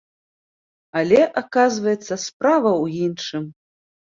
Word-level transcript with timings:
Але, 1.01 1.19
аказваецца, 1.43 2.13
справа 2.25 2.71
ў 2.83 3.07
іншым. 3.07 3.43